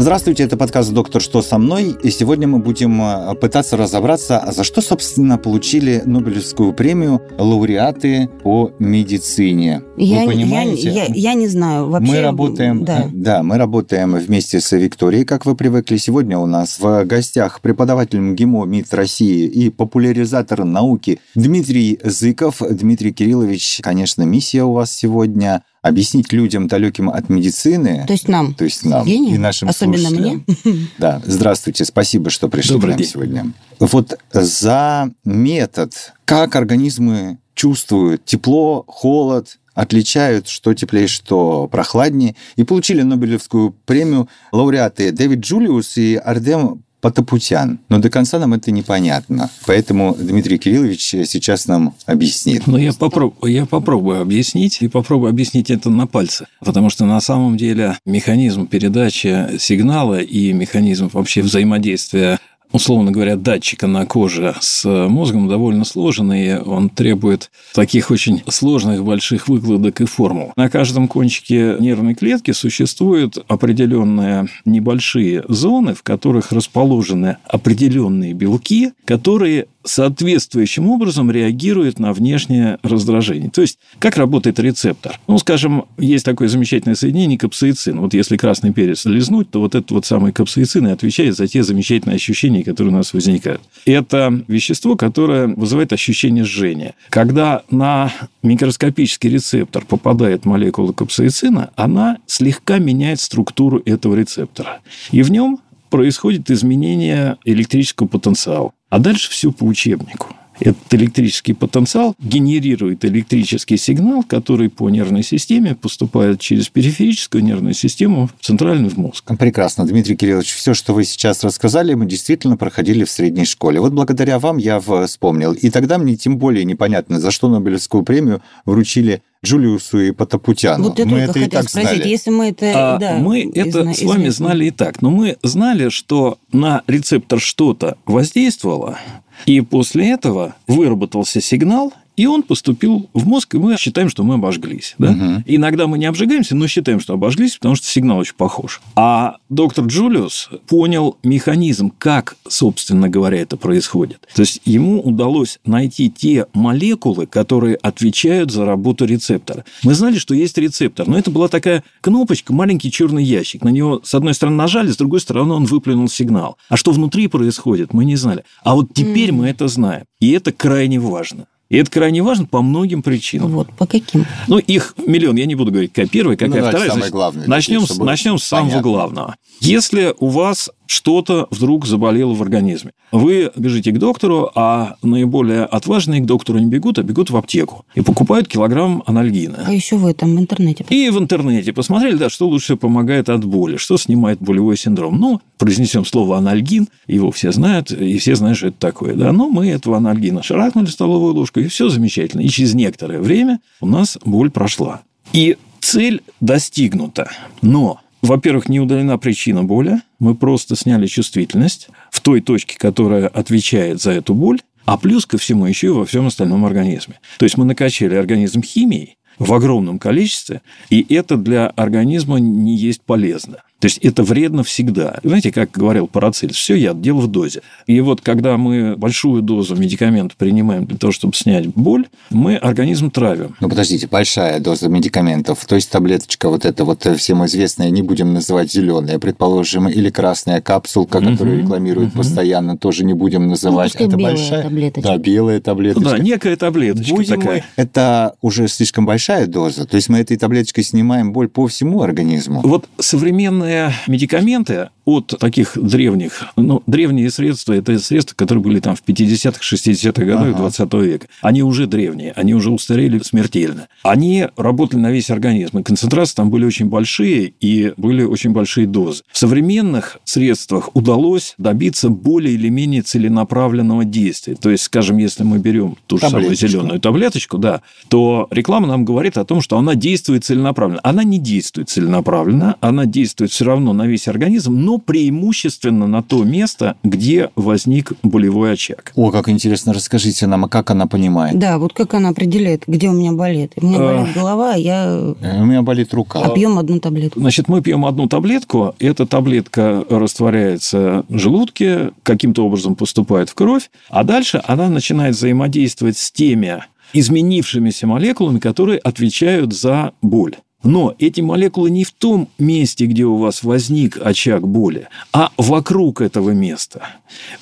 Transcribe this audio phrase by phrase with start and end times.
[0.00, 4.62] Здравствуйте, это подкаст «Доктор, что со мной?» И сегодня мы будем э, пытаться разобраться, за
[4.62, 9.82] что, собственно, получили Нобелевскую премию лауреаты по медицине.
[9.96, 10.88] Я, Вы понимаете?
[10.88, 11.88] Я, я, я не знаю.
[11.88, 13.06] Вообще, мы работаем, Да.
[13.06, 15.96] э, да, мы работаем вместе с Викторией, как вы привыкли.
[15.96, 22.62] Сегодня у нас в гостях преподаватель МГИМО МИД России и популяризатор науки Дмитрий Зыков.
[22.70, 28.54] Дмитрий Кириллович, конечно, миссия у вас сегодня объяснить людям, далеким от медицины, То есть нам.
[28.54, 29.34] то есть нам Евгения?
[29.34, 30.44] и нашим Особенно слушателям.
[30.64, 30.86] мне.
[30.98, 33.08] Да, здравствуйте, спасибо, что пришли Добрый к нам день.
[33.10, 33.52] сегодня.
[33.78, 43.02] Вот за метод, как организмы чувствуют тепло, холод, отличают, что теплее, что прохладнее, и получили
[43.02, 47.78] Нобелевскую премию лауреаты Дэвид Джулиус и Ардем Патапутян.
[47.88, 49.50] Но до конца нам это непонятно.
[49.66, 52.66] Поэтому Дмитрий Кириллович сейчас нам объяснит.
[52.66, 56.46] Ну, я, попроб- я попробую объяснить, и попробую объяснить это на пальце.
[56.60, 62.38] Потому что на самом деле механизм передачи сигнала и механизм вообще взаимодействия
[62.72, 69.48] условно говоря, датчика на коже с мозгом довольно сложный, он требует таких очень сложных больших
[69.48, 70.52] выкладок и формул.
[70.56, 79.66] На каждом кончике нервной клетки существуют определенные небольшие зоны, в которых расположены определенные белки, которые
[79.88, 83.50] соответствующим образом реагируют на внешнее раздражение.
[83.50, 85.18] То есть, как работает рецептор?
[85.26, 88.00] Ну, скажем, есть такое замечательное соединение капсаицин.
[88.00, 91.62] Вот если красный перец лизнуть, то вот этот вот самый капсаицин и отвечает за те
[91.62, 93.60] замечательные ощущения, которые у нас возникают.
[93.84, 96.94] Это вещество, которое вызывает ощущение жжения.
[97.10, 104.80] Когда на микроскопический рецептор попадает молекула капсаицина, она слегка меняет структуру этого рецептора.
[105.10, 108.72] И в нем происходит изменение электрического потенциала.
[108.90, 110.34] А дальше все по учебнику.
[110.60, 118.26] Этот электрический потенциал генерирует электрический сигнал, который по нервной системе поступает через периферическую нервную систему
[118.26, 119.24] в центральный в мозг.
[119.38, 123.80] Прекрасно, Дмитрий Кириллович, все, что вы сейчас рассказали, мы действительно проходили в средней школе.
[123.80, 125.52] Вот благодаря вам я вспомнил.
[125.52, 130.84] И тогда мне тем более непонятно, за что Нобелевскую премию вручили Джулиусу и Потапутяну.
[130.84, 132.08] Вот я мы только это и так спросить, знали.
[132.08, 132.94] если мы это...
[132.94, 135.00] А да, мы изна- это с вами знали и так.
[135.00, 138.98] Но мы знали, что на рецептор что-то воздействовало,
[139.46, 144.34] и после этого выработался сигнал, и он поступил в мозг, и мы считаем, что мы
[144.34, 144.96] обожглись.
[144.98, 145.12] Да?
[145.12, 145.44] Мгм.
[145.46, 148.80] Иногда мы не обжигаемся, но считаем, что обожглись, потому что сигнал очень похож.
[148.96, 154.26] А доктор Джулиус понял механизм, как, собственно говоря, это происходит.
[154.34, 159.64] То есть ему удалось найти те молекулы, которые отвечают за работу рецептора.
[159.84, 163.62] Мы знали, что есть рецептор, но это была такая кнопочка, маленький черный ящик.
[163.62, 166.58] На него с одной стороны нажали, с другой стороны он выплюнул сигнал.
[166.68, 168.42] А что внутри происходит, мы не знали.
[168.64, 170.04] А вот теперь мы это знаем.
[170.18, 171.46] И это крайне важно.
[171.68, 173.50] И это крайне важно по многим причинам.
[173.52, 174.24] Вот, по каким?
[174.46, 176.88] Ну, их миллион, я не буду говорить, какая первая, какая Ну, вторая.
[176.88, 178.90] самое Значит, главное, начнем, с, начнем с самого понятно.
[178.90, 179.36] главного.
[179.60, 186.20] Если у вас что-то вдруг заболело в организме, вы бежите к доктору, а наиболее отважные
[186.20, 189.64] к доктору не бегут, а бегут в аптеку и покупают килограмм анальгина.
[189.66, 190.84] А еще вы там в интернете.
[190.88, 195.18] И в интернете посмотрели, да, что лучше помогает от боли, что снимает болевой синдром.
[195.18, 199.14] Ну, произнесем слово анальгин, его все знают, и все знают, что это такое.
[199.14, 199.32] Да?
[199.32, 202.40] Но мы этого анальгина шарахнули столовую ложку, и все замечательно.
[202.40, 205.02] И через некоторое время у нас боль прошла.
[205.32, 207.30] И цель достигнута.
[207.62, 214.02] Но во-первых, не удалена причина боли, мы просто сняли чувствительность в той точке, которая отвечает
[214.02, 217.20] за эту боль, а плюс ко всему еще и во всем остальном организме.
[217.38, 223.00] То есть мы накачали организм химией в огромном количестве, и это для организма не есть
[223.02, 223.58] полезно.
[223.80, 225.20] То есть это вредно всегда.
[225.22, 227.60] Знаете, как говорил Парацельс, все яд, дело в дозе.
[227.86, 233.12] И вот когда мы большую дозу медикамента принимаем для того, чтобы снять боль, мы организм
[233.12, 233.54] травим.
[233.60, 238.02] Ну, подождите, большая доза медикаментов, то есть таблеточка вот эта вот э, всем известная, не
[238.02, 242.18] будем называть зеленая, предположим, или красная капсулка, которую Мгм, рекламируют мгм.
[242.18, 243.92] постоянно, тоже не будем называть.
[243.92, 245.08] пускай это белая большая таблеточка.
[245.08, 246.10] Да, белая Ну таблеточка.
[246.10, 247.56] да, некая таблеточка Будем такая.
[247.76, 252.02] мы- это уже слишком большая доза, то есть мы этой таблеточкой снимаем боль по всему
[252.02, 252.60] организму.
[252.64, 259.02] Вот современные медикаменты от таких древних, ну, древние средства, это средства, которые были там в
[259.02, 260.58] 50-х, 60-х годах Ага.
[260.58, 261.26] 20 века.
[261.40, 263.88] Они уже древние, они уже устарели смертельно.
[264.02, 268.86] Они работали на весь организм, и концентрации там были очень большие, и были очень большие
[268.86, 269.22] дозы.
[269.32, 274.54] В современных средствах удалось добиться более или менее целенаправленного действия.
[274.56, 276.68] То есть, скажем, если мы берем ту же самую Таблеточку.
[276.68, 281.00] зеленую таблеточку, да, то реклама нам говорит о том, что она действует целенаправленно.
[281.02, 286.44] Она не действует целенаправленно, она действует все равно на весь организм, но преимущественно на то
[286.44, 289.12] место, где возник болевой очаг.
[289.16, 291.58] О, как интересно, расскажите нам, а как она понимает?
[291.58, 293.72] Да, вот как она определяет, где у меня болит.
[293.76, 294.18] У меня А.
[294.20, 296.40] болит голова, а я Э, У меня болит рука.
[296.40, 297.40] опьем одну таблетку.
[297.40, 303.90] Значит, мы пьем одну таблетку, эта таблетка растворяется в желудке, каким-то образом поступает в кровь,
[304.08, 306.82] а дальше она начинает взаимодействовать с теми
[307.14, 310.52] изменившимися молекулами, которые отвечают за боль.
[310.84, 316.20] Но эти молекулы не в том месте, где у вас возник очаг боли, а вокруг
[316.20, 317.02] этого места.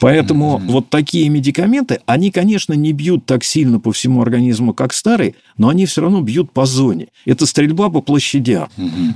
[0.01, 5.35] Поэтому вот такие медикаменты, они, конечно, не бьют так сильно по всему организму, как старые,
[5.57, 7.09] но они все равно бьют по зоне.
[7.25, 8.69] Это стрельба по площадям.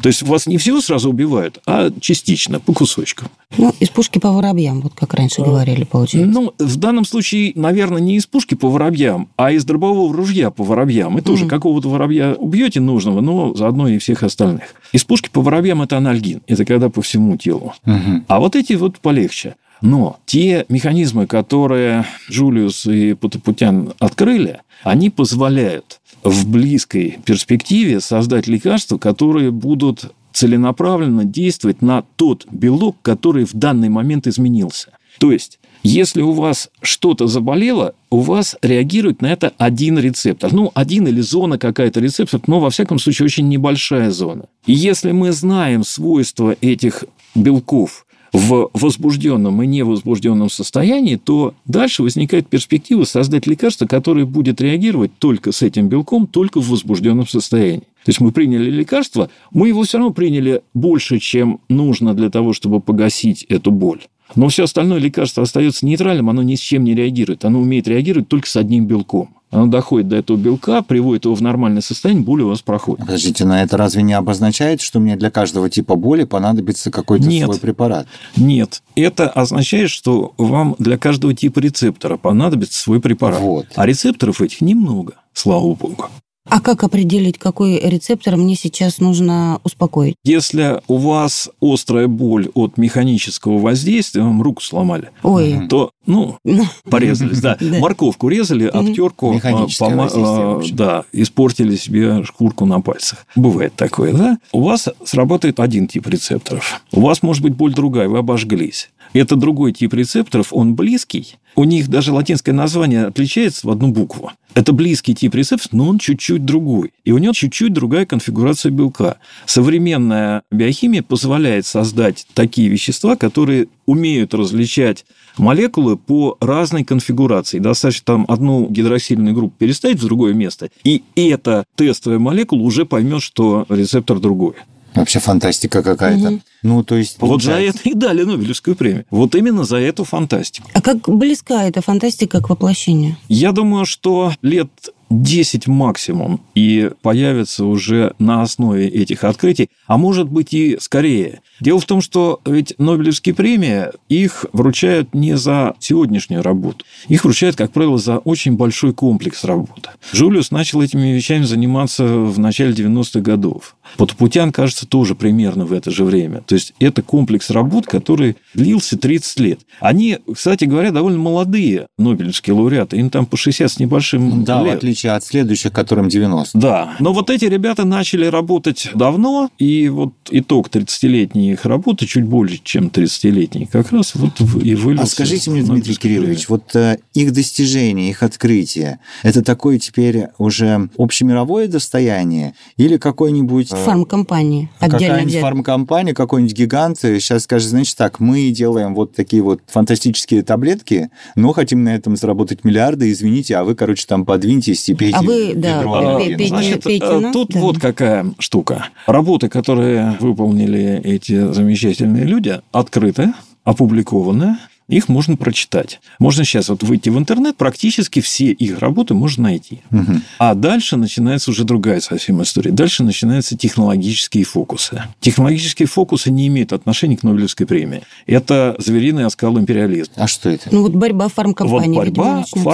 [0.02, 3.29] То есть вас не всего сразу убивают, а частично, по кусочкам.
[3.58, 6.31] Ну, из пушки по воробьям, вот как раньше говорили, получается.
[6.32, 10.64] Ну, в данном случае, наверное, не из пушки по воробьям, а из дробового ружья по
[10.64, 11.19] воробьям.
[11.19, 11.50] И тоже Мгм.
[11.50, 14.75] какого-то воробья убьете нужного, но заодно и всех остальных.
[14.92, 16.42] Из пушки по воробьям это анальгин.
[16.46, 17.75] Это когда по всему телу.
[17.84, 18.25] Мгм.
[18.28, 19.56] А вот эти вот полегче.
[19.82, 28.98] Но те механизмы, которые Джулиус и Потапутян открыли, они позволяют в близкой перспективе создать лекарства,
[28.98, 34.92] которые будут целенаправленно действовать на тот белок, который в данный момент изменился.
[35.20, 40.50] То есть, если у вас что-то заболело, у вас реагирует на это один рецептор.
[40.50, 44.46] Ну, один или зона какая-то рецептор, но, во всяком случае, очень небольшая зона.
[44.64, 52.49] И если мы знаем свойства этих белков в возбужденном и невозбужденном состоянии, то дальше возникает
[52.49, 57.82] перспектива создать лекарство, которое будет реагировать только с этим белком, только в возбужденном состоянии.
[58.05, 62.52] То есть мы приняли лекарство, мы его все равно приняли больше, чем нужно для того,
[62.52, 64.00] чтобы погасить эту боль.
[64.37, 67.44] Но все остальное лекарство остается нейтральным, оно ни с чем не реагирует.
[67.44, 69.31] Оно умеет реагировать только с одним белком.
[69.50, 73.00] Оно доходит до этого белка, приводит его в нормальное состояние, боль у вас проходит.
[73.00, 77.47] Подождите, но это разве не обозначает, что мне для каждого типа боли понадобится какой-то Нет.
[77.47, 78.06] свой препарат?
[78.37, 83.41] Нет, это означает, что вам для каждого типа рецептора понадобится свой препарат.
[83.41, 83.67] Вот.
[83.75, 86.06] А рецепторов этих немного, слава богу.
[86.50, 90.17] А как определить, какой рецептор мне сейчас нужно успокоить?
[90.25, 96.38] Если у вас острая боль от механического воздействия, вам руку сломали, Ой, то, ну,
[96.91, 97.56] порезались, да.
[97.61, 103.26] Морковку резали, обтерку, а, а, да, испортили себе шкурку на пальцах.
[103.37, 104.38] Бывает такое, да?
[104.52, 106.82] У вас сработает один тип рецепторов.
[106.93, 108.91] У вас может быть боль другая, вы обожглись.
[109.12, 111.36] Это другой тип рецепторов, он близкий.
[111.56, 114.30] У них даже латинское название отличается в одну букву.
[114.54, 116.92] Это близкий тип рецепторов, но он чуть-чуть другой.
[117.04, 119.18] И у него чуть-чуть другая конфигурация белка.
[119.46, 125.04] Современная биохимия позволяет создать такие вещества, которые умеют различать
[125.38, 127.58] молекулы по разной конфигурации.
[127.58, 133.22] Достаточно там одну гидроксильную группу переставить в другое место, и эта тестовая молекула уже поймет,
[133.22, 134.54] что рецептор другой.
[134.94, 136.31] Вообще фантастика какая-то.
[136.31, 136.42] Мгм.
[136.62, 137.16] Ну, то есть...
[137.20, 139.04] Вот за получается- это и дали Нобелевскую премию.
[139.10, 140.69] Вот именно за эту фантастику.
[140.75, 143.16] а как близка эта фантастика к воплощению?
[143.28, 144.70] Я думаю, что лет
[145.10, 151.40] 10 максимум и появится уже на основе этих открытий, а может быть и скорее.
[151.60, 156.84] Дело в том, что ведь Нобелевские премии, их вручают не за сегодняшнюю работу.
[157.08, 159.90] Их вручают, как правило, за очень большой комплекс работы.
[160.12, 163.76] Жулиус начал этими вещами заниматься в начале 90-х годов.
[163.96, 166.42] Потапутян, кажется, тоже примерно в это же время.
[166.46, 169.61] То есть это комплекс работ, который длился 30 лет.
[169.80, 172.96] Они, кстати говоря, довольно молодые Нобелевские лауреаты.
[172.96, 174.80] Им там по 60 с небольшим Да, в лет.
[175.00, 176.59] Отличие от следующих, которым 90.
[176.59, 182.25] Да, но вот эти ребята начали работать давно, и вот итог 30-летней их работы, чуть
[182.25, 185.04] больше, чем 30-летней, как раз вот и вылился.
[185.04, 190.88] А скажите мне, Дмитрий Кириллович, вот э, их достижения, их открытие, это такое теперь уже
[190.99, 193.73] общемировое достояние или какой-нибудь...
[193.73, 199.42] э, Фармкомпании отдельно Какая-нибудь фармкомпания, какой-нибудь гигант сейчас скажет, значит так, мы делаем вот такие
[199.42, 204.83] вот фантастические таблетки, но хотим на этом заработать миллиарды, извините, а вы, короче, там подвиньтесь
[204.90, 206.37] и пейте А вы, да, ведро пей- анальгина».
[206.38, 207.61] пейте- Значит, пейте э, нас, тут да.
[207.61, 208.87] вот какая штука.
[209.06, 213.32] Работы, которые выполнили эти замечательные люди, открыты,
[213.64, 214.56] опубликованы,
[214.88, 216.00] их можно прочитать.
[216.18, 219.82] Можно сейчас вот выйти в интернет, практически все их работы можно найти.
[219.90, 220.23] Мгм.
[220.38, 222.73] А дальше начинается уже другая совсем история.
[222.73, 225.04] Дальше начинаются технологические фокусы.
[225.20, 228.02] Технологические фокусы не имеют отношения к Нобелевской премии.
[228.26, 230.14] Это звериный оскал империализма.
[230.16, 230.68] А что это?
[230.73, 231.70] Ну вот борьба фармкомпаний.
[231.97, 232.73] Вот видимо, борьба начнется, да?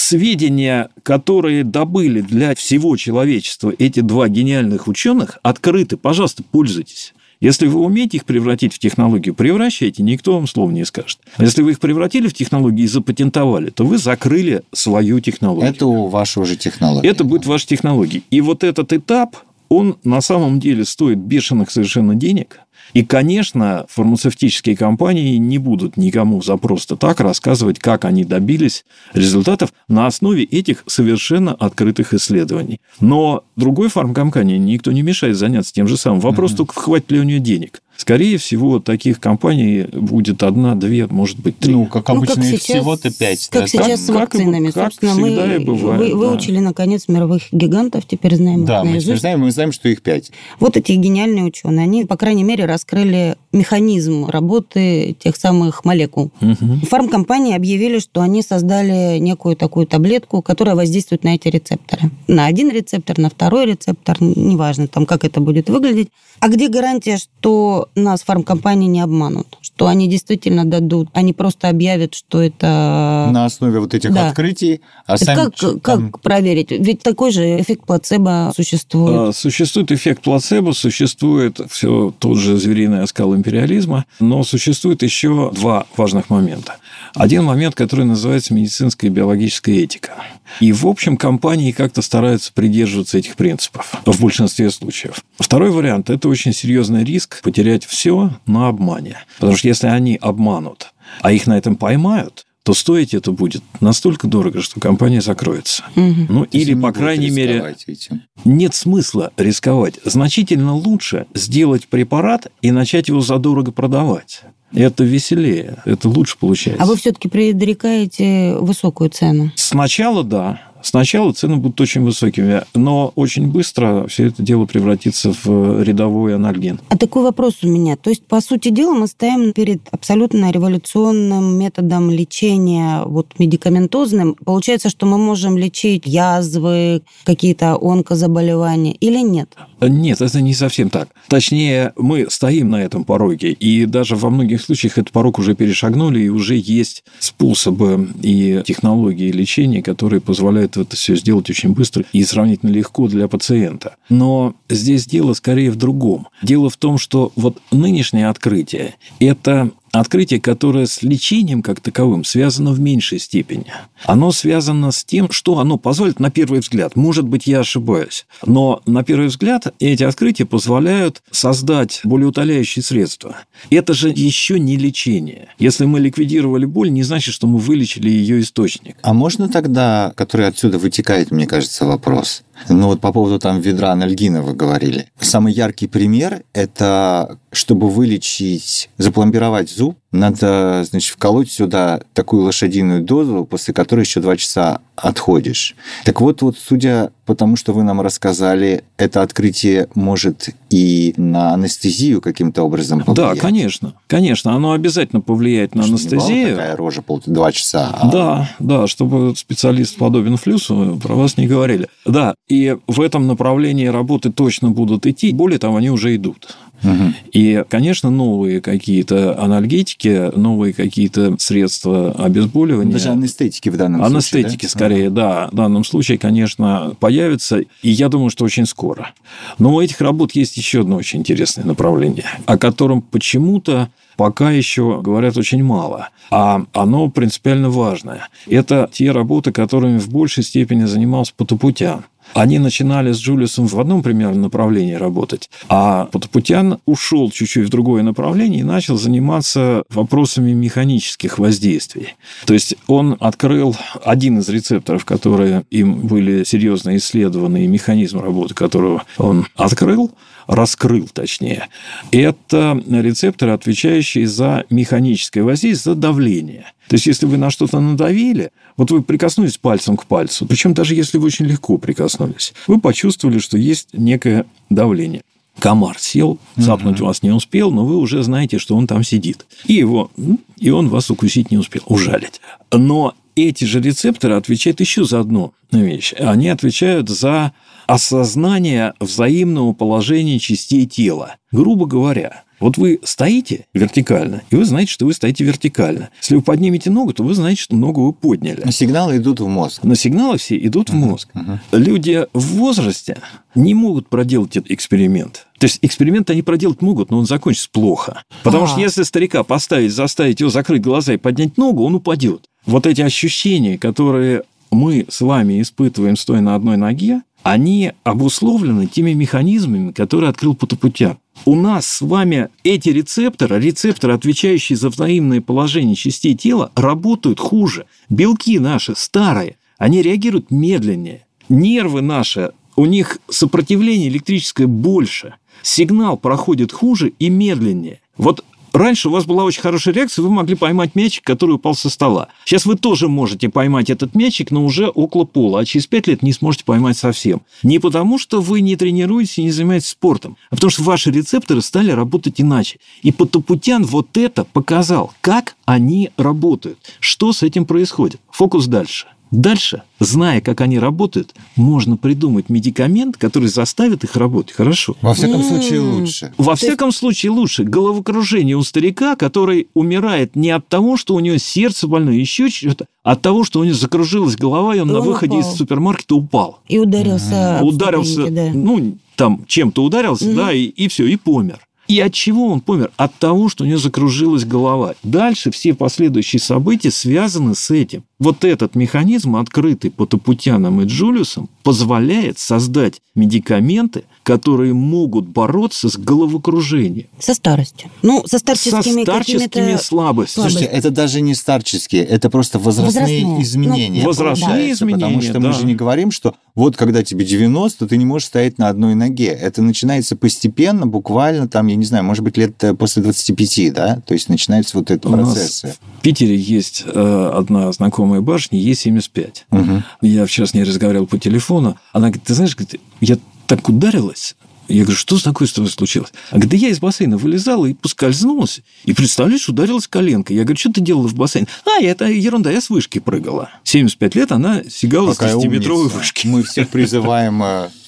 [0.00, 5.96] Сведения, которые добыли для всего человечества эти два гениальных ученых, открыты.
[5.96, 7.14] Пожалуйста, пользуйтесь.
[7.40, 11.18] Если вы умеете их превратить в технологию, превращайте, никто вам слова не скажет.
[11.38, 15.68] Если вы их превратили в технологию и запатентовали, то вы закрыли свою технологию.
[15.68, 17.10] Это у вашего же технологии.
[17.10, 18.22] Это будет ваша технология.
[18.30, 19.36] И вот этот этап,
[19.68, 22.60] он на самом деле стоит бешеных совершенно денег.
[22.94, 29.72] И, конечно, фармацевтические компании не будут никому за просто так рассказывать, как они добились результатов
[29.88, 32.80] на основе этих совершенно открытых исследований.
[33.00, 36.20] Но другой фармкомпании никто не мешает заняться тем же самым.
[36.20, 37.82] Вопрос только, хватит ли у нее денег.
[37.96, 41.72] Скорее всего, таких компаний будет одна, две, может быть, три.
[41.74, 43.48] Ну, как Ну, обычно, как их сейчас- всего-то пять.
[43.48, 44.16] Как да, сейчас с там.
[44.18, 44.70] как и- вакцинами.
[44.70, 46.14] как Собственно, мы всегда и бывает, вы- да.
[46.14, 49.06] выучили, наконец, мировых гигантов, теперь знаем Да, их мы наизусть.
[49.06, 50.30] теперь знаем, мы знаем, что их пять.
[50.60, 56.30] Вот эти гениальные ученые, они, по крайней мере, раскрыли механизм работы тех самых молекул.
[56.40, 56.80] Мгм.
[56.82, 62.10] Фармкомпании объявили, что они создали некую такую таблетку, которая воздействует на эти рецепторы.
[62.28, 66.08] На один рецептор, на второй рецептор, неважно, там, как это будет выглядеть.
[66.40, 69.58] А где гарантия, что нас фармкомпании не обманут?
[69.60, 73.28] Что они действительно дадут, они просто объявят, что это...
[73.32, 74.28] На основе вот этих Да.
[74.28, 74.80] открытий.
[75.06, 76.70] А Это сами как, ч- как там- проверить?
[76.70, 79.16] Ведь такой же эффект плацебо существует.
[79.30, 85.86] А, Существует эффект плацебо, существует все тот же звериный оскал империализма, но существует еще два
[85.96, 86.76] важных момента.
[87.14, 90.12] Один момент, который называется медицинская и биологическая этика.
[90.60, 95.24] И, в общем, компании как-то стараются придерживаться этих принципов в большинстве случаев.
[95.38, 99.16] Второй вариант– это очень серьезный риск потерять все на обмане.
[99.38, 104.26] Потому что если они обманут, а их на этом поймают, то стоить это будет настолько
[104.26, 105.84] дорого, что компания закроется.
[105.94, 106.26] Мгм.
[106.28, 108.24] Ну, То или, по крайней мере, этим.
[108.44, 109.94] нет смысла рисковать.
[110.04, 114.42] Значительно лучше сделать препарат и начать его задорого продавать.
[114.74, 116.82] Это веселее, это лучше получается.
[116.82, 119.50] А вы все-таки предрекаете высокую цену?
[119.54, 120.60] Сначала да.
[120.82, 126.80] Сначала цены будут очень высокими, но очень быстро все это дело превратится в рядовой анальгин.
[126.88, 127.96] А такой вопрос у меня.
[127.96, 134.36] То есть, по сути дела, мы стоим перед абсолютно революционным методом лечения, вот медикаментозным.
[134.44, 139.54] Получается, что мы можем лечить язвы, какие-то онкозаболевания или нет?
[139.80, 141.08] Нет, это не совсем так.
[141.28, 146.20] Точнее, мы стоим на этом пороге, и даже во многих случаях этот порог уже перешагнули,
[146.20, 152.22] и уже есть способы и технологии лечения, которые позволяют это все сделать очень быстро и
[152.24, 153.96] сравнительно легко для пациента.
[154.08, 156.28] Но здесь дело скорее в другом.
[156.42, 162.72] Дело в том, что вот нынешнее открытие– это открытие, которое с лечением как таковым связано
[162.72, 163.66] в меньшей степени.
[164.04, 166.96] Оно связано с тем, что оно позволит на первый взгляд.
[166.96, 168.26] Может быть, я ошибаюсь.
[168.44, 173.36] Но на первый взгляд эти открытия позволяют создать более утоляющие средства.
[173.70, 175.48] Это же еще не лечение.
[175.58, 178.96] Если мы ликвидировали боль, не значит, что мы вылечили ее источник.
[179.02, 182.42] А можно тогда, который отсюда вытекает, мне кажется, вопрос?
[182.68, 185.08] Ну вот по поводу там ведра анальгина вы говорили.
[185.20, 193.44] Самый яркий пример– это чтобы вылечить, запломбировать зуб, надо, значит, вколоть сюда такую лошадиную дозу,
[193.48, 195.76] после которой еще два часа отходишь.
[196.04, 201.52] Так вот, вот судя по тому, что вы нам рассказали, это открытие может и на
[201.54, 203.34] анестезию каким-то образом повлиять.
[203.34, 203.94] Да, конечно.
[204.06, 206.56] Конечно, оно обязательно повлияет на Потому что не бывала анестезию.
[206.56, 207.94] такая рожа пол два часа.
[208.00, 211.88] а- Да, да, чтобы специалист подобен флюсу, про вас не говорили.
[212.06, 215.32] Да, и в этом направлении работы точно будут идти.
[215.32, 216.56] Более того, они уже идут.
[216.82, 217.14] Мгм.
[217.32, 222.92] И, конечно, новые какие-то анальгетики, новые какие-то средства обезболивания.
[222.92, 224.60] Даже анестетики в данном Анестетики, случае.
[224.62, 224.68] да?
[224.68, 225.48] скорее, да.
[225.52, 229.12] В данном случае, конечно, появятся, и я думаю, что очень скоро.
[229.58, 235.00] Но у этих работ есть еще одно очень интересное направление, о котором почему-то пока еще
[235.00, 238.28] говорят очень мало, а оно принципиально важное.
[238.48, 242.04] Это те работы, которыми в большей степени занимался Потопутян.
[242.34, 248.02] Они начинали с Джулиусом в одном примерно направлении работать, а Потопутян ушел чуть-чуть в другое
[248.02, 252.14] направление и начал заниматься вопросами механических воздействий.
[252.46, 258.54] То есть он открыл один из рецепторов, которые им были серьезно исследованы, и механизм работы
[258.54, 260.12] которого он открыл,
[260.46, 261.68] раскрыл точнее,
[262.10, 266.66] это рецепторы, отвечающие за механическое воздействие, за давление.
[266.88, 270.94] То есть, если вы на что-то надавили, вот вы прикоснулись пальцем к пальцу, причем даже
[270.94, 275.22] если вы очень легко прикоснулись, вы почувствовали, что есть некое давление.
[275.58, 279.44] комар сел, цапнуть вас не успел, но вы уже знаете, что он там сидит.
[279.66, 280.10] И его,
[280.56, 282.40] и он вас укусить не успел, ужалить.
[282.72, 286.14] Но эти же рецепторы отвечают еще за одну вещь.
[286.18, 287.52] Они отвечают за
[287.86, 291.36] осознание взаимного положения частей тела.
[291.50, 296.10] Грубо говоря, вот вы стоите вертикально, и вы знаете, что вы стоите вертикально.
[296.20, 298.70] Если вы поднимете ногу, то вы знаете, что ногу вы подняли.
[298.70, 299.80] Сигналы идут в мозг.
[299.82, 301.28] Но сигналы все идут в мозг.
[301.72, 303.18] Люди в возрасте
[303.54, 305.46] не могут проделать этот эксперимент.
[305.58, 308.22] То есть эксперимент они проделать могут, но он закончится плохо.
[308.44, 308.66] Потому А.
[308.68, 312.46] что если старика поставить, заставить его закрыть глаза и поднять ногу, он упадет.
[312.66, 319.12] Вот эти ощущения, которые мы с вами испытываем, стоя на одной ноге, они обусловлены теми
[319.12, 321.18] механизмами, которые открыл Потопутян.
[321.44, 327.86] У нас с вами эти рецепторы, рецепторы, отвечающие за взаимное положение частей тела, работают хуже.
[328.10, 331.24] Белки наши старые, они реагируют медленнее.
[331.48, 335.34] Нервы наши, у них сопротивление электрическое больше.
[335.62, 338.00] Сигнал проходит хуже и медленнее.
[338.16, 338.44] Вот
[338.78, 342.28] Раньше у вас была очень хорошая реакция, вы могли поймать мячик, который упал со стола.
[342.44, 346.22] Сейчас вы тоже можете поймать этот мячик, но уже около пола, а через пять лет
[346.22, 347.42] не сможете поймать совсем.
[347.64, 351.60] Не потому, что вы не тренируетесь и не занимаетесь спортом, а потому что ваши рецепторы
[351.60, 352.78] стали работать иначе.
[353.02, 358.20] И Потопутян вот это показал, как они работают, что с этим происходит.
[358.30, 359.08] Фокус дальше.
[359.30, 364.96] Дальше, зная, как они работают, можно придумать медикамент, который заставит их работать хорошо.
[365.02, 366.32] Во всяком случае, лучше.
[366.38, 371.36] Во всяком случае, лучше головокружение у старика, который умирает не от того, что у него
[371.38, 374.92] сердце больное, еще что-то, а от того, что у него закружилась голова, и он И
[374.92, 375.50] на он выходе упал.
[375.52, 376.60] из супермаркета упал.
[376.68, 377.60] И ударился.
[377.62, 378.50] ударился, да.
[378.54, 381.67] ну, там, чем-то ударился, да, и, и все, и помер.
[381.88, 382.90] И от чего он помер?
[382.98, 384.94] От того, что у него закружилась голова.
[385.02, 388.04] Дальше все последующие события связаны с этим.
[388.18, 397.06] Вот этот механизм, открытый Потопутяном и Джулиусом, позволяет создать медикаменты, которые могут бороться с головокружением.
[397.18, 397.88] Со старостью.
[398.02, 399.82] Ну, со Со старческими, старческими какими-то...
[399.82, 400.34] слабостями.
[400.34, 400.42] слабостями.
[400.42, 403.42] Слушайте, это даже не старческие, это просто возрастные, Возрастные.
[403.42, 404.00] изменения.
[404.02, 405.52] Ну, Возрастные получается, Потому изменения, что мы да.
[405.52, 409.28] же не говорим, что вот когда тебе 90, ты не можешь стоять на одной ноге.
[409.28, 414.02] Это начинается постепенно, буквально там, я не знаю, может быть, лет э, после 25, да?
[414.06, 419.30] То есть начинается вот этот У в Питере есть э, одна знакомая башня, Е75.
[419.50, 419.84] Мгм.
[420.02, 421.78] Я вчера с ней разговаривал по телефону.
[421.94, 423.16] Она говорит, ты знаешь, говорит, я
[423.48, 424.36] так ударилась.
[424.68, 426.12] Я говорю, что такое с тобой случилось?
[426.28, 428.60] А говорит, да я из бассейна вылезала и поскользнулась.
[428.84, 430.36] И, представляешь, ударилась коленкой.
[430.36, 431.48] Я говорю, что ты делала в бассейне?
[431.64, 433.48] А, это ерунда, я с вышки прыгала.
[433.64, 435.96] 75 лет она сигала Какая с 10-метровой умница.
[435.96, 436.26] вышки.
[436.26, 437.42] Мы всех призываем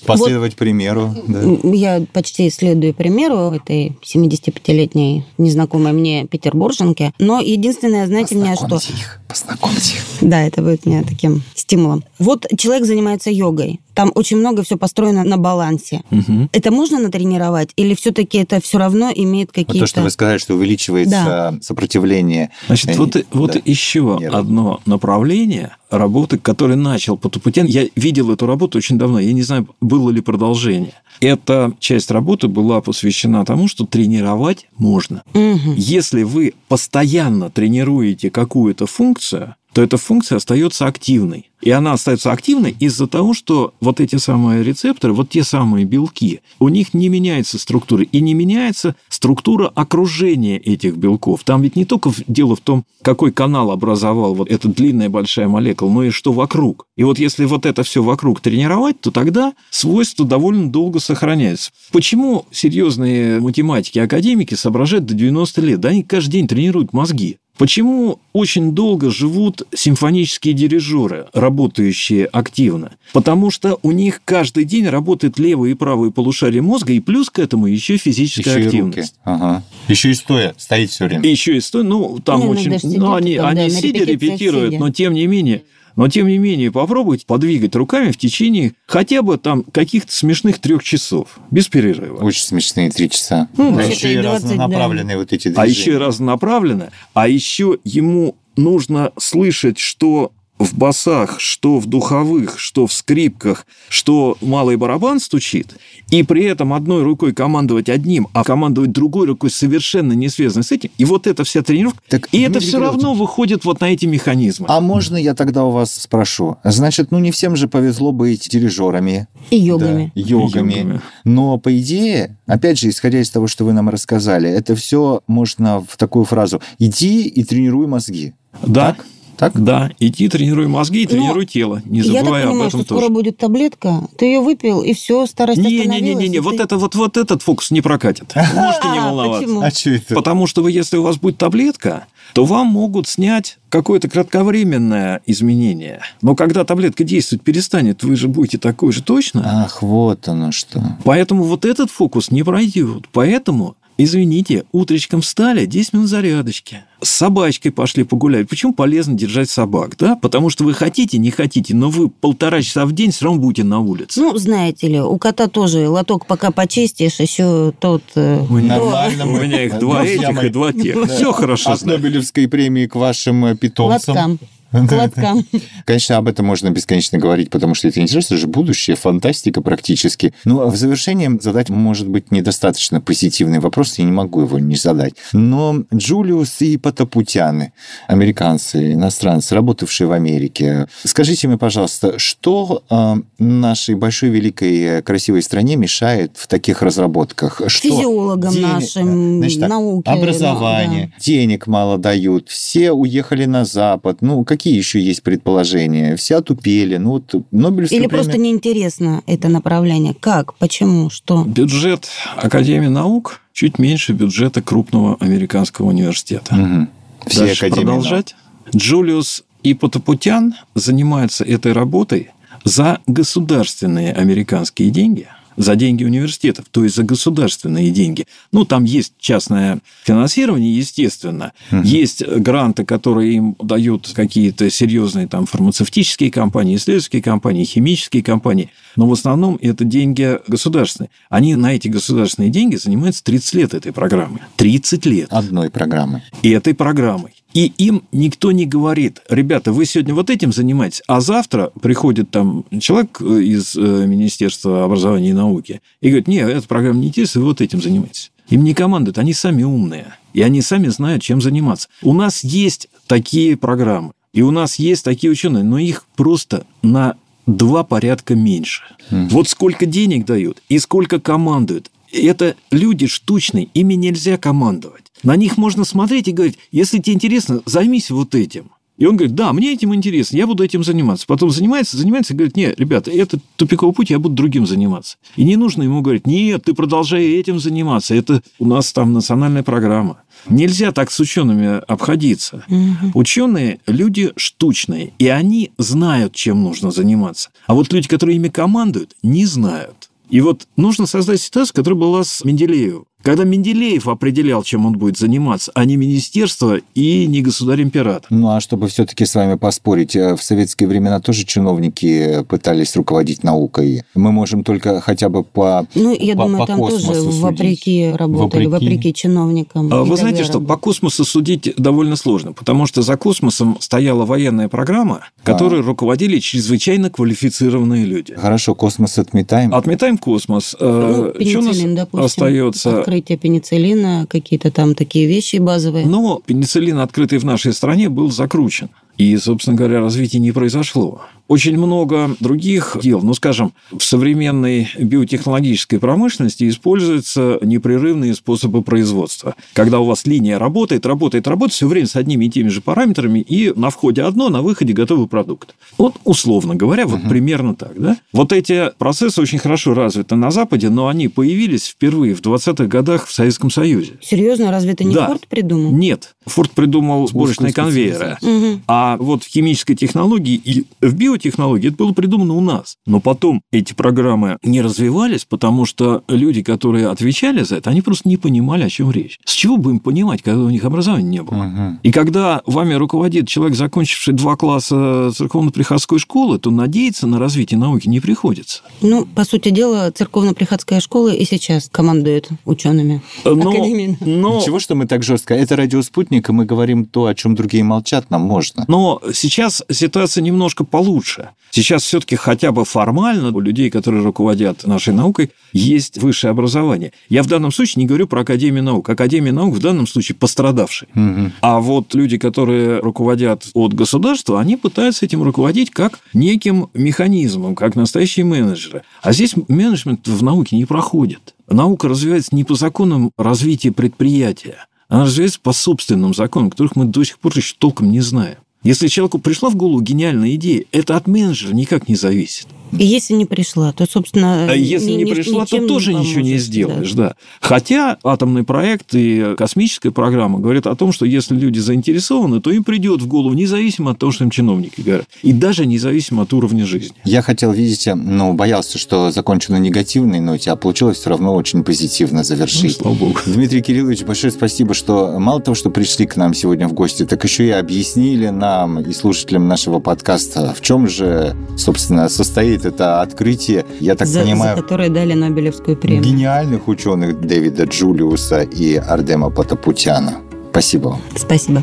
[0.06, 1.14] последовать примеру.
[1.26, 1.40] да.
[1.72, 7.12] Я почти следую примеру этой 75-летней незнакомой мне петербурженки.
[7.18, 8.76] Но единственное, знаете, меня что...
[8.76, 10.02] Их, познакомьте их.
[10.20, 12.04] Да, это будет мне таким стимулом.
[12.18, 13.80] Вот человек занимается йогой.
[13.94, 16.02] Там очень много все построено на балансе.
[16.10, 16.48] Мгм.
[16.52, 17.70] Это можно натренировать?
[17.76, 19.80] Или все-таки это все равно имеет Вот какие-то...
[19.80, 22.50] то, что вы сказали, что увеличивается сопротивление.
[22.66, 23.60] Значит, Э, вот, и- вот да.
[23.64, 24.36] еще Нервы.
[24.38, 27.66] одно направление работы, которое начал Потопутян.
[27.66, 30.94] Я видел эту работу очень давно, я не знаю, было ли продолжение.
[31.20, 35.22] Эта часть работы была посвящена тому, что тренировать можно.
[35.34, 35.74] Мгм.
[35.76, 41.50] Если вы постоянно тренируете какую-то функцию, то эта функция остается активной.
[41.60, 46.40] И она остается активной из-за того, что вот эти самые рецепторы, вот те самые белки,
[46.58, 48.02] у них не меняется структура.
[48.02, 51.44] И не меняется структура окружения этих белков.
[51.44, 55.90] Там ведь не только дело в том, какой канал образовал вот эта длинная большая молекула,
[55.90, 56.86] но и что вокруг.
[56.96, 61.70] И вот если вот это все вокруг тренировать, то тогда свойства довольно долго сохраняются.
[61.92, 65.80] Почему серьезные математики, академики соображают до 90 лет?
[65.80, 67.36] Да они каждый день тренируют мозги.
[67.60, 72.92] Почему очень долго живут симфонические дирижеры, работающие активно?
[73.12, 77.38] Потому что у них каждый день работает левое и правое полушарие мозга, и плюс к
[77.38, 78.96] этому еще физическая Еще и активность.
[78.96, 79.12] руки.
[79.24, 79.62] Ага.
[79.88, 81.22] Еще и стоя, стоит все время.
[81.22, 82.70] И еще и сто, ну, там Ну, очень...
[82.70, 84.80] ну, сидят, они, они сидя репетируют, сидя.
[84.82, 85.62] но тем не менее...
[85.96, 90.82] Но тем не менее, попробуйте подвигать руками в течение хотя бы там каких-то смешных трех
[90.82, 92.18] часов, без перерыва.
[92.18, 93.48] Очень смешные три часа.
[93.56, 94.50] Ну, а еще и и 20, да.
[94.50, 95.62] разнонаправленные вот эти движения.
[95.62, 102.58] А еще и разнонаправленно, а еще ему нужно слышать, что в басах, что в духовых,
[102.58, 105.74] что в скрипках, что малый барабан стучит,
[106.10, 110.70] и при этом одной рукой командовать одним, а командовать другой рукой совершенно не связанной с
[110.70, 110.90] этим.
[110.98, 112.00] И вот эта вся тренировка.
[112.08, 114.66] Так, и это Дмитрий все равно выходит вот на эти механизмы.
[114.68, 116.58] А можно я тогда у вас спрошу?
[116.62, 119.28] Значит, ну не всем же повезло быть дирижерами.
[119.50, 120.12] И йогами.
[120.14, 120.72] Да, йогами.
[120.74, 121.00] Йогами.
[121.24, 125.82] Но по идее, опять же, исходя из того, что вы нам рассказали, это все можно
[125.88, 128.34] в такую фразу: иди и тренируй мозги.
[128.66, 129.06] Да, так?
[129.54, 131.82] Да, иди тренируй мозги и Но тренируй тело.
[131.84, 133.12] Не Я так забывай об понимаю, этом что скоро тоже.
[133.12, 136.00] будет таблетка, ты ее выпил, и все, старость остановилась.
[136.00, 138.32] Не-не-не, и вот ты- это вот, вот этот фокус не прокатит.
[138.54, 139.40] Можете не А, волноваться.
[139.42, 139.60] почему?
[139.62, 140.14] А что это?
[140.14, 146.00] Потому что вы, если у вас будет таблетка, то вам могут снять какое-то кратковременное изменение.
[146.22, 149.42] Но когда таблетка действовать перестанет, вы же будете такой же точно.
[149.64, 150.96] Ах, вот оно что.
[151.04, 153.06] Поэтому вот этот фокус не пройдет.
[153.12, 156.82] Поэтому, извините, утречком встали, 10 минут зарядочки.
[157.02, 158.48] С собачкой пошли погулять.
[158.48, 159.96] Почему полезно держать собак?
[159.98, 160.16] Да?
[160.16, 163.64] Потому что вы хотите, не хотите, но вы полтора часа в день все равно будете
[163.64, 164.20] на улице.
[164.20, 168.02] Ну, знаете ли, у кота тоже лоток пока почистишь, еще тот...
[168.16, 171.08] э, У меня- Нормально У меня их два этих и два тех.
[171.08, 171.82] Все хорошо От.
[171.82, 174.14] Нобелевской премии к вашим э, питомцам.
[174.16, 174.38] Лоткам.
[174.72, 175.44] К лоткам.
[175.84, 180.32] Конечно, об этом можно бесконечно говорить, потому что это интересно, это же будущее, фантастика практически.
[180.44, 184.76] Ну, а в завершение задать, может быть, недостаточно позитивный вопрос, я не могу его не
[184.76, 185.14] задать.
[185.32, 187.72] Но Джулиус и Потапутяны,
[188.06, 195.76] американцы, иностранцы, работавшие в Америке, скажите мне, пожалуйста, что э, нашей большой, великой, красивой стране
[195.76, 197.60] мешает в таких разработках?
[197.66, 200.10] Что Физиологам денег- нашим, Значит так, науке.
[200.10, 204.18] Образование, денег мало дают, все уехали на Запад.
[204.20, 206.16] Ну, какие еще есть предположения?
[206.16, 206.98] Все отупели.
[206.98, 208.22] Ну, вот Нобелевская Или премия...
[208.22, 210.14] просто неинтересно это направление.
[210.20, 210.52] Как?
[210.56, 211.08] Почему?
[211.08, 211.44] Что?
[211.44, 216.54] Бюджет Академии наук чуть меньше бюджета крупного американского университета.
[216.54, 216.90] Мгм.
[217.26, 218.36] Все Дальше академии продолжать.
[218.76, 222.30] Джулиус и Потапутян занимаются этой работой
[222.62, 225.26] за государственные американские деньги,
[225.60, 228.24] за деньги университетов, то есть за государственные деньги.
[228.50, 231.52] Ну, там есть частное финансирование, естественно.
[231.70, 238.70] Есть гранты, которые им дают какие-то серьезные там фармацевтические компании, исследовательские компании, химические компании.
[238.96, 241.10] Но в основном это деньги государственные.
[241.28, 244.40] Они на эти государственные деньги занимаются 30 лет этой программой.
[244.56, 246.22] 30 лет Одной программы.
[246.42, 247.34] и этой программой.
[247.52, 252.64] И им никто не говорит, ребята, вы сегодня вот этим занимаетесь, а завтра приходит там
[252.80, 257.42] человек э, из э, Министерства образования и науки и говорит, нет, эта программа не интересует,
[257.42, 258.30] вы вот этим занимаетесь.
[258.50, 261.88] Им не командуют, они сами умные, и они сами знают, чем заниматься.
[262.02, 267.16] У нас есть такие программы, и у нас есть такие ученые, но их просто на
[267.46, 268.82] два порядка меньше.
[269.10, 271.90] Вот сколько денег дают и сколько командуют.
[272.12, 275.12] Это люди штучные, ими нельзя командовать.
[275.22, 278.70] На них можно смотреть и говорить, если тебе интересно, займись вот этим.
[279.00, 281.26] И он говорит, да, мне этим интересно, я буду этим заниматься.
[281.26, 285.16] Потом занимается, занимается и говорит, нет, ребята, это тупиковый путь, я буду другим заниматься.
[285.36, 289.62] И не нужно ему говорить, нет, ты продолжай этим заниматься, это у нас там национальная
[289.62, 290.20] программа.
[290.50, 292.66] Нельзя так с учеными обходиться.
[293.14, 297.48] Ученые люди штучные, и они знают, чем нужно заниматься.
[297.66, 300.09] А вот люди, которые ими командуют, не знают.
[300.30, 303.06] И вот нужно создать ситуацию, которая была с Менделеевым.
[303.22, 308.26] Когда Менделеев определял, чем он будет заниматься, а не министерство и не государь-император.
[308.30, 313.44] Ну, а чтобы все-таки с вами поспорить, э, в советские времена тоже чиновники пытались руководить
[313.44, 314.02] наукой.
[314.14, 315.86] Мы можем только хотя бы по...
[315.94, 317.40] Ну, я по- думаю, по там тоже космосу судить.
[317.40, 318.86] вопреки работали, Вопреки.
[318.86, 319.92] вопреки, чиновникам.
[319.92, 324.68] А Вы знаете, что по космосу судить довольно сложно, потому что за космосом стояла военная
[324.68, 328.34] программа, которой руководили чрезвычайно квалифицированные люди.
[328.34, 329.74] Хорошо, космос отметаем.
[329.74, 330.74] Отметаем космос.
[330.80, 332.24] Ну, Э, Что у нас допустим.
[332.24, 333.02] остается?
[333.10, 336.06] Открытие пенициллина, какие-то там такие вещи базовые.
[336.06, 338.88] Но пенициллин, открытый в нашей стране, был закручен.
[339.20, 341.20] И, собственно говоря, развития не произошло.
[341.46, 343.20] Очень много других дел.
[343.20, 349.56] Ну, скажем, в современной биотехнологической промышленности используются непрерывные способы производства.
[349.74, 353.40] Когда у вас линия работает, работает, работает, все время с одними и теми же параметрами,
[353.40, 355.74] и на входе одно, на выходе готовый продукт.
[355.98, 358.00] Вот, условно говоря, вот примерно так.
[358.00, 358.16] Да?
[358.32, 363.26] Вот эти процессы очень хорошо развиты на Западе, но они появились впервые в 20-х годах
[363.26, 364.12] в Советском Союзе.
[364.22, 365.26] Серьезно, разве это не Да.
[365.26, 365.92] Форд придумал?
[365.92, 368.38] Нет, Форд придумал сборочные конвейеры.
[368.40, 368.82] Мгм.
[368.86, 372.96] А вот в химической технологии и в биотехнологии это было придумано у нас.
[373.06, 378.28] Но потом эти программы не развивались, потому что люди, которые отвечали за это, они просто
[378.28, 379.38] не понимали, о чем речь.
[379.44, 381.64] С чего бы им понимать, когда у них образования не было?
[381.64, 382.00] Мгм.
[382.02, 388.08] И когда вами руководит человек, закончивший два класса церковно-приходской школы, то надеяться на развитие науки
[388.08, 388.82] не приходится.
[389.00, 393.22] Ну, по сути дела, церковно-приходская школа и сейчас командует учеными.
[393.44, 394.18] Но, Академии.
[394.20, 395.54] но, Ничего, что мы так жестко.
[395.54, 398.84] Это радиоспутник, и мы говорим то, о чем другие молчат, нам можно.
[398.90, 401.50] Но сейчас ситуация немножко получше.
[401.70, 407.12] Сейчас все-таки хотя бы формально у людей, которые руководят нашей наукой, есть высшее образование.
[407.28, 409.08] Я в данном случае не говорю про Академию наук.
[409.08, 411.06] Академия наук в данном случае пострадавший.
[411.14, 411.52] Мгм.
[411.60, 417.94] А вот люди, которые руководят от государства, они пытаются этим руководить как неким механизмом, как
[417.94, 419.02] настоящие менеджеры.
[419.22, 421.54] А здесь менеджмент в науке не проходит.
[421.68, 427.22] Наука развивается не по законам развития предприятия, она развивается по собственным законам, которых мы до
[427.22, 428.56] сих пор еще толком не знаем.
[428.82, 432.66] Если человеку пришла в голову гениальная идея, это от менеджера никак не зависит.
[432.92, 434.66] И если не пришла, то, собственно...
[434.68, 437.28] А если не, пришла, то тоже ничего не сделаешь, да.
[437.28, 437.34] да.
[437.60, 442.82] Хотя атомный проект и космическая программа говорят о том, что если люди заинтересованы, то им
[442.82, 446.84] придет в голову, независимо от того, что им чиновники говорят, и даже независимо от уровня
[446.84, 447.14] жизни.
[447.24, 451.84] Я хотел, видите, ну, боялся, что закончу на негативной ноте, а получилось все равно очень
[451.84, 452.98] позитивно завершить.
[452.98, 453.38] Ну, слава богу.
[453.46, 457.44] Дмитрий Кириллович, большое спасибо, что мало того, что пришли к нам сегодня в гости, так
[457.44, 463.84] еще и объяснили нам и слушателям нашего подкаста, в чем же, собственно, состоит это открытие,
[463.98, 464.76] я так за, понимаю...
[464.76, 466.22] За которое дали Нобелевскую премию.
[466.22, 470.34] Гениальных ученых Дэвида Джулиуса и Ардема Потапутяна.
[470.70, 471.20] Спасибо вам.
[471.36, 471.82] Спасибо.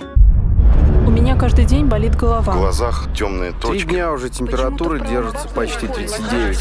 [1.05, 2.53] У меня каждый день болит голова.
[2.53, 3.87] В глазах темные Три точки.
[3.89, 6.57] дня уже температура держится почти 39.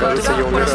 [0.00, 0.68] Кажется, я умираю.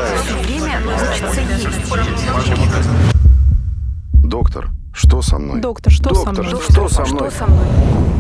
[4.24, 5.60] Доктор, что со мной?
[5.60, 6.46] Доктор, что со мной?
[6.46, 7.30] что со мной?
[7.30, 8.13] Что со мной?